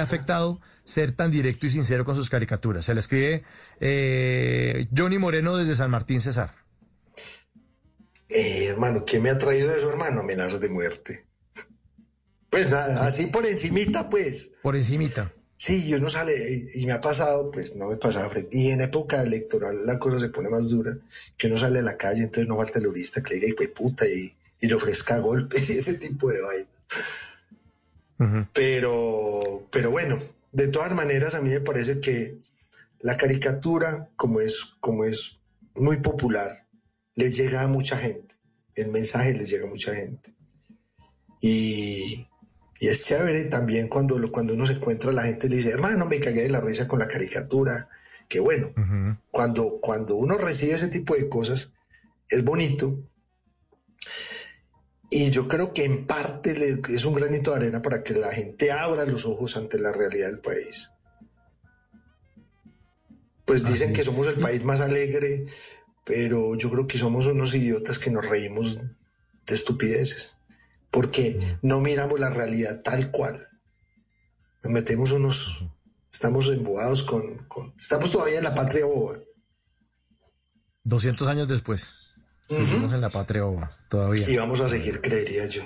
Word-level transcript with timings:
Ha 0.00 0.04
afectado 0.04 0.60
ser 0.84 1.12
tan 1.12 1.30
directo 1.30 1.66
y 1.66 1.70
sincero 1.70 2.04
con 2.04 2.16
sus 2.16 2.30
caricaturas. 2.30 2.84
Se 2.84 2.94
le 2.94 3.00
escribe 3.00 3.44
eh, 3.80 4.88
Johnny 4.96 5.18
Moreno 5.18 5.56
desde 5.56 5.74
San 5.74 5.90
Martín 5.90 6.20
Cesar. 6.20 6.54
Eh, 8.28 8.66
hermano, 8.66 9.04
¿qué 9.04 9.20
me 9.20 9.30
ha 9.30 9.38
traído 9.38 9.70
eso, 9.74 9.90
hermano? 9.90 10.20
Amenazas 10.20 10.60
de 10.60 10.68
muerte. 10.68 11.26
Pues 12.48 12.70
nada, 12.70 13.06
así 13.06 13.26
por 13.26 13.46
encimita, 13.46 14.08
pues. 14.08 14.50
Por 14.62 14.76
encimita. 14.76 15.32
Sí, 15.56 15.86
yo 15.86 15.98
no 15.98 16.08
sale, 16.08 16.34
y 16.74 16.86
me 16.86 16.92
ha 16.92 17.00
pasado, 17.00 17.50
pues 17.50 17.76
no 17.76 17.88
me 17.88 17.96
pasaba 17.96 18.30
frente. 18.30 18.56
Y 18.56 18.70
en 18.70 18.80
época 18.80 19.22
electoral 19.22 19.84
la 19.84 19.98
cosa 19.98 20.18
se 20.18 20.30
pone 20.30 20.48
más 20.48 20.70
dura, 20.70 20.96
que 21.36 21.48
uno 21.48 21.58
sale 21.58 21.80
a 21.80 21.82
la 21.82 21.96
calle, 21.96 22.22
entonces 22.22 22.48
no 22.48 22.56
falta 22.56 22.78
el 22.78 22.86
turista 22.86 23.22
que 23.22 23.34
le 23.34 23.46
diga, 23.46 23.62
y 23.62 23.66
puta, 23.68 24.06
y, 24.06 24.34
y 24.58 24.66
le 24.66 24.74
ofrezca 24.74 25.18
golpes 25.18 25.68
y 25.70 25.78
ese 25.78 25.94
tipo 25.94 26.30
de 26.30 26.40
vaina. 26.40 26.68
Pero, 28.52 29.66
pero 29.72 29.90
bueno, 29.90 30.18
de 30.52 30.68
todas 30.68 30.92
maneras 30.94 31.34
a 31.34 31.40
mí 31.40 31.50
me 31.50 31.60
parece 31.60 32.00
que 32.00 32.38
la 33.00 33.16
caricatura, 33.16 34.10
como 34.16 34.40
es, 34.40 34.74
como 34.80 35.04
es 35.04 35.38
muy 35.74 35.98
popular, 35.98 36.66
le 37.14 37.30
llega 37.32 37.62
a 37.62 37.68
mucha 37.68 37.96
gente. 37.96 38.34
El 38.74 38.90
mensaje 38.90 39.32
le 39.34 39.44
llega 39.46 39.66
a 39.66 39.70
mucha 39.70 39.94
gente. 39.94 40.34
Y, 41.40 42.26
y 42.78 42.88
es 42.88 43.04
chévere 43.04 43.44
también 43.44 43.88
cuando, 43.88 44.18
lo- 44.18 44.30
cuando 44.30 44.54
uno 44.54 44.66
se 44.66 44.74
encuentra, 44.74 45.12
la 45.12 45.22
gente 45.24 45.48
le 45.48 45.56
dice, 45.56 45.70
hermano, 45.70 46.06
me 46.06 46.20
cagué 46.20 46.42
de 46.42 46.50
la 46.50 46.60
risa 46.60 46.86
con 46.88 46.98
la 46.98 47.08
caricatura. 47.08 47.88
Que 48.28 48.38
bueno, 48.40 48.72
cuando, 49.30 49.80
cuando 49.80 50.14
uno 50.16 50.38
recibe 50.38 50.74
ese 50.74 50.88
tipo 50.88 51.14
de 51.16 51.28
cosas, 51.28 51.72
es 52.28 52.44
bonito. 52.44 52.96
Y 55.10 55.30
yo 55.30 55.48
creo 55.48 55.74
que 55.74 55.84
en 55.84 56.06
parte 56.06 56.52
es 56.88 57.04
un 57.04 57.14
granito 57.14 57.50
de 57.50 57.56
arena 57.56 57.82
para 57.82 58.04
que 58.04 58.14
la 58.14 58.32
gente 58.32 58.70
abra 58.70 59.04
los 59.04 59.24
ojos 59.26 59.56
ante 59.56 59.78
la 59.78 59.90
realidad 59.92 60.28
del 60.28 60.38
país. 60.38 60.90
Pues 63.44 63.64
dicen 63.64 63.92
que 63.92 64.04
somos 64.04 64.26
el 64.28 64.36
país 64.38 64.62
más 64.62 64.80
alegre, 64.80 65.46
pero 66.04 66.54
yo 66.56 66.70
creo 66.70 66.86
que 66.86 66.98
somos 66.98 67.26
unos 67.26 67.52
idiotas 67.54 67.98
que 67.98 68.10
nos 68.10 68.28
reímos 68.28 68.78
de 69.46 69.54
estupideces, 69.54 70.36
porque 70.92 71.58
no 71.62 71.80
miramos 71.80 72.20
la 72.20 72.30
realidad 72.30 72.80
tal 72.82 73.10
cual. 73.10 73.48
Nos 74.62 74.72
metemos 74.72 75.10
unos, 75.10 75.64
estamos 76.12 76.46
embobados 76.48 77.02
con, 77.02 77.38
con- 77.48 77.74
estamos 77.76 78.12
todavía 78.12 78.38
en 78.38 78.44
la 78.44 78.54
patria 78.54 78.84
boba. 78.86 79.18
200 80.84 81.26
años 81.28 81.48
después. 81.48 81.92
Seguimos 82.50 82.92
en 82.92 83.00
la 83.00 83.10
patria 83.10 83.42
boba, 83.44 83.76
todavía. 83.88 84.28
Y 84.28 84.36
vamos 84.36 84.60
a 84.60 84.68
seguir, 84.68 85.00
creería 85.00 85.46
yo. 85.46 85.62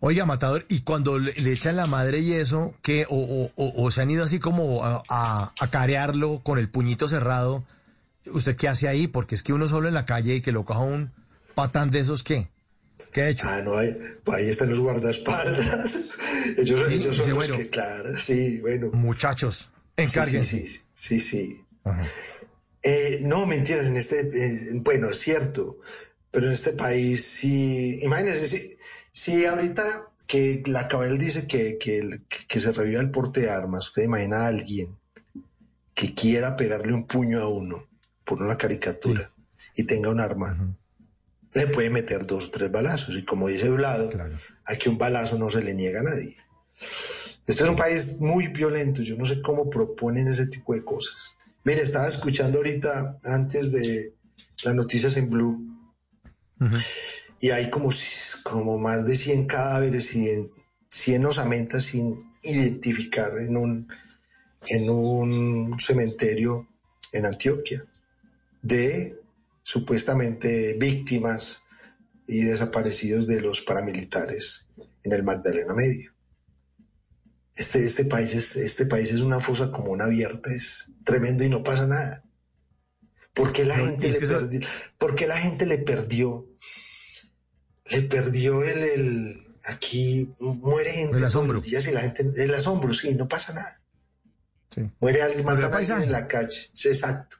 Oiga, 0.00 0.24
Matador, 0.24 0.64
y 0.68 0.80
cuando 0.80 1.18
le, 1.18 1.32
le 1.34 1.52
echan 1.52 1.76
la 1.76 1.86
madre 1.86 2.20
y 2.20 2.32
eso, 2.32 2.74
que 2.82 3.06
o, 3.10 3.16
o- 3.16 3.52
o- 3.56 3.84
o 3.84 3.90
se 3.90 4.00
han 4.00 4.10
ido 4.10 4.24
así 4.24 4.38
como 4.38 4.84
a, 4.84 5.02
a, 5.08 5.52
a 5.58 5.70
carearlo 5.70 6.40
con 6.42 6.58
el 6.58 6.68
puñito 6.70 7.06
cerrado, 7.08 7.64
¿usted 8.32 8.56
qué 8.56 8.68
hace 8.68 8.88
ahí? 8.88 9.08
Porque 9.08 9.34
es 9.34 9.42
que 9.42 9.52
uno 9.52 9.68
solo 9.68 9.88
en 9.88 9.94
la 9.94 10.06
calle 10.06 10.36
y 10.36 10.40
que 10.40 10.52
lo 10.52 10.64
coja 10.64 10.80
un 10.80 11.12
patán 11.54 11.90
de 11.90 12.00
esos, 12.00 12.22
¿qué? 12.22 12.48
¿Qué 13.12 13.22
ha 13.22 13.28
hecho? 13.28 13.46
Ah, 13.48 13.60
no, 13.62 13.76
ahí, 13.76 13.94
pues 14.24 14.38
ahí 14.38 14.48
están 14.48 14.70
los 14.70 14.80
guardaespaldas. 14.80 15.96
ellos 16.58 16.80
Sí, 16.86 16.94
ellos 16.94 17.16
son 17.16 17.26
dice, 17.26 17.28
los 17.28 17.34
bueno. 17.36 17.56
que, 17.56 17.68
claro, 17.68 18.16
sí, 18.18 18.58
bueno. 18.60 18.90
Muchachos, 18.92 19.70
Sí, 19.98 20.04
encárguense. 20.04 20.66
Sí, 20.66 20.66
sí, 20.66 20.80
sí. 20.94 21.20
sí. 21.20 21.60
Ajá. 21.84 22.06
Eh, 22.82 23.18
no, 23.22 23.46
mentiras, 23.46 23.86
en 23.86 23.96
este, 23.96 24.20
eh, 24.20 24.70
bueno, 24.76 25.08
es 25.08 25.18
cierto, 25.18 25.78
pero 26.30 26.46
en 26.46 26.52
este 26.52 26.72
país 26.72 27.24
sí, 27.24 27.98
imagínense, 28.02 28.46
si, 28.46 28.78
si 29.12 29.44
ahorita 29.44 30.12
que 30.26 30.62
la 30.66 30.88
Cabal 30.88 31.18
dice 31.18 31.46
que, 31.46 31.76
que, 31.78 32.22
que 32.48 32.60
se 32.60 32.72
reviva 32.72 33.00
el 33.00 33.10
porte 33.10 33.40
de 33.40 33.50
armas, 33.50 33.88
usted 33.88 34.04
imagina 34.04 34.44
a 34.44 34.48
alguien 34.48 34.96
que 35.94 36.14
quiera 36.14 36.56
pegarle 36.56 36.94
un 36.94 37.06
puño 37.06 37.40
a 37.40 37.48
uno 37.48 37.86
por 38.24 38.40
una 38.42 38.56
caricatura 38.56 39.32
y 39.74 39.84
tenga 39.84 40.08
un 40.10 40.20
arma, 40.20 40.76
le 41.52 41.66
puede 41.66 41.90
meter 41.90 42.26
dos 42.26 42.46
o 42.46 42.50
tres 42.50 42.70
balazos, 42.70 43.16
y 43.16 43.24
como 43.24 43.48
dice 43.48 43.68
Vlado, 43.70 44.08
Claro. 44.08 44.34
aquí 44.64 44.88
un 44.88 44.96
balazo 44.98 45.36
no 45.36 45.50
se 45.50 45.62
le 45.62 45.74
niega 45.74 46.00
a 46.00 46.04
nadie. 46.04 46.36
Este 47.46 47.64
es 47.64 47.68
un 47.68 47.76
país 47.76 48.20
muy 48.20 48.46
violento, 48.48 49.02
yo 49.02 49.16
no 49.16 49.26
sé 49.26 49.42
cómo 49.42 49.68
proponen 49.68 50.28
ese 50.28 50.46
tipo 50.46 50.72
de 50.74 50.84
cosas. 50.84 51.34
Mire, 51.64 51.82
estaba 51.82 52.08
escuchando 52.08 52.58
ahorita 52.58 53.18
antes 53.24 53.72
de 53.72 54.14
las 54.64 54.74
noticias 54.74 55.16
en 55.16 55.28
Blue 55.30 55.66
y 57.40 57.50
hay 57.50 57.70
como, 57.70 57.90
como 58.42 58.78
más 58.78 59.06
de 59.06 59.16
100 59.16 59.46
cadáveres 59.46 60.14
y 60.14 60.28
en- 60.30 60.50
100 60.88 61.24
osamentas 61.24 61.84
sin 61.84 62.32
identificar 62.42 63.30
en 63.38 63.56
un, 63.56 63.88
en 64.66 64.90
un 64.90 65.78
cementerio 65.78 66.68
en 67.12 67.26
Antioquia 67.26 67.84
de 68.62 69.18
supuestamente 69.62 70.76
víctimas 70.78 71.62
y 72.26 72.42
desaparecidos 72.42 73.26
de 73.26 73.40
los 73.40 73.60
paramilitares 73.60 74.66
en 75.02 75.12
el 75.12 75.22
Magdalena 75.22 75.74
Medio. 75.74 76.12
Este, 77.56 77.84
este, 77.84 78.04
país 78.04 78.32
es, 78.34 78.56
este 78.56 78.86
país 78.86 79.10
es 79.12 79.20
una 79.20 79.40
fosa 79.40 79.70
común 79.70 80.00
abierta, 80.00 80.50
es 80.52 80.86
tremendo 81.04 81.44
y 81.44 81.48
no 81.48 81.62
pasa 81.62 81.86
nada. 81.86 82.24
¿Por 83.34 83.52
qué 83.52 83.64
la, 83.64 83.76
No, 83.76 83.84
gente, 83.86 84.08
le 84.08 84.16
eso- 84.18 84.38
perdió, 84.38 84.60
por 84.98 85.14
qué 85.14 85.26
la 85.26 85.36
gente 85.38 85.66
le 85.66 85.78
perdió? 85.78 86.48
Le 87.86 88.02
perdió 88.02 88.62
el, 88.62 88.78
el- 88.78 89.46
aquí 89.64 90.32
muere 90.38 90.90
gente 90.92 91.16
El 91.18 91.24
asombro. 91.24 91.60
días 91.60 91.86
y 91.86 91.92
la 91.92 92.00
gente, 92.00 92.30
el 92.36 92.54
asombro, 92.54 92.94
sí, 92.94 93.14
no 93.14 93.28
pasa 93.28 93.52
nada. 93.52 93.82
Sí. 94.74 94.82
Muere 95.00 95.22
alguien, 95.22 95.44
matan 95.44 95.72
a 95.72 95.76
alguien 95.76 96.02
en 96.02 96.12
la 96.12 96.28
calle. 96.28 96.70
Sí, 96.72 96.88
exacto. 96.88 97.36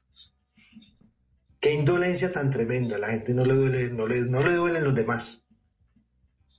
Qué 1.60 1.74
indolencia 1.74 2.32
tan 2.32 2.50
tremenda. 2.50 2.98
La 2.98 3.08
gente 3.08 3.34
no 3.34 3.44
le 3.44 3.54
duele, 3.54 3.90
no 3.90 4.06
le, 4.06 4.22
no 4.22 4.42
le 4.42 4.52
duelen 4.54 4.82
los 4.82 4.94
demás. 4.94 5.44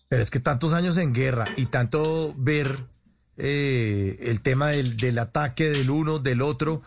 Pero 0.08 0.22
es 0.24 0.30
que 0.30 0.40
tantos 0.40 0.74
años 0.74 0.98
en 0.98 1.14
guerra 1.14 1.46
y 1.58 1.66
tanto 1.68 2.34
ver 2.38 2.86
eh, 3.38 4.18
el 4.22 4.42
tema 4.42 4.70
del, 4.70 4.98
del 4.98 5.20
ataque 5.20 5.70
del 5.70 5.90
uno, 5.90 6.20
del 6.20 6.42
otro, 6.42 6.82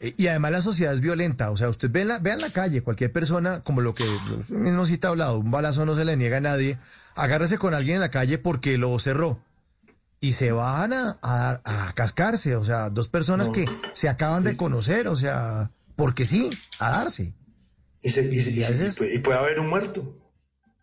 eh, 0.00 0.14
y 0.16 0.26
además 0.28 0.52
la 0.52 0.60
sociedad 0.62 0.94
es 0.94 1.00
violenta. 1.00 1.50
O 1.50 1.56
sea, 1.56 1.68
usted 1.68 1.90
ve 1.90 2.02
en 2.02 2.08
la, 2.08 2.18
ve 2.18 2.32
en 2.32 2.40
la 2.40 2.50
calle, 2.50 2.82
cualquier 2.82 3.12
persona, 3.12 3.60
como 3.60 3.80
lo 3.80 3.94
que 3.94 4.04
mismo 4.48 4.86
cita 4.86 5.08
ha 5.08 5.10
hablado, 5.10 5.38
un 5.38 5.50
balazo 5.50 5.84
no 5.86 5.94
se 5.94 6.04
le 6.04 6.16
niega 6.16 6.38
a 6.38 6.40
nadie, 6.40 6.78
agárrese 7.14 7.58
con 7.58 7.74
alguien 7.74 7.96
en 7.96 8.00
la 8.00 8.10
calle 8.10 8.38
porque 8.38 8.78
lo 8.78 8.98
cerró. 8.98 9.40
Y 10.22 10.32
se 10.32 10.52
van 10.52 10.92
a, 10.92 11.18
a, 11.22 11.60
a 11.64 11.92
cascarse, 11.94 12.54
o 12.56 12.64
sea, 12.64 12.90
dos 12.90 13.08
personas 13.08 13.46
No. 13.48 13.52
que 13.54 13.64
se 13.94 14.08
acaban 14.08 14.42
de 14.44 14.54
conocer, 14.56 15.08
o 15.08 15.16
sea, 15.16 15.70
porque 15.96 16.26
sí, 16.26 16.50
a 16.78 16.90
darse. 16.90 17.32
Y, 18.02 18.10
se- 18.10 18.24
y 18.26 18.42
se- 18.42 19.14
y 19.14 19.18
puede 19.20 19.38
haber 19.38 19.60
un 19.60 19.68
muerto. 19.68 20.14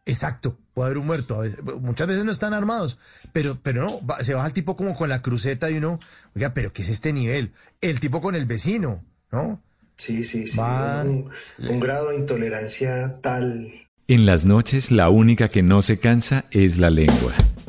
Exacto, 0.08 0.58
puede 0.74 0.88
haber 0.88 0.98
un 1.00 1.06
muerto. 1.08 1.36
a 1.36 1.40
veces- 1.44 1.60
muchas 1.82 2.08
veces 2.08 2.24
no 2.26 2.32
están 2.32 2.54
armados, 2.54 2.98
pero, 3.34 3.58
pero 3.62 3.84
no, 3.86 4.06
va- 4.08 4.24
se 4.24 4.34
baja 4.34 4.48
el 4.48 4.54
tipo 4.54 4.76
como 4.76 4.96
con 4.96 5.10
la 5.10 5.22
cruceta 5.22 5.70
y 5.70 5.76
uno, 5.78 6.00
oiga, 6.36 6.54
pero 6.54 6.72
¿qué 6.74 6.82
es 6.82 6.90
este 6.90 7.12
nivel? 7.14 7.52
El 7.82 8.00
tipo 8.00 8.22
con 8.22 8.34
el 8.36 8.46
vecino, 8.46 9.04
¿no? 9.32 9.62
Sí, 9.98 10.24
sí, 10.24 10.48
sí. 10.48 10.58
Va- 10.58 11.04
Un, 11.04 11.30
un 11.68 11.80
grado 11.80 12.10
de 12.10 12.16
intolerancia 12.18 13.20
tal. 13.22 13.72
En 14.08 14.26
las 14.26 14.46
noches 14.46 14.92
la 14.92 15.10
única 15.10 15.50
que 15.50 15.62
no 15.64 15.82
se 15.82 16.00
cansa 16.00 16.46
es 16.52 16.78
la 16.78 16.90
lengua. 16.90 17.34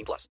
18 0.00 0.04
plus. 0.06 0.28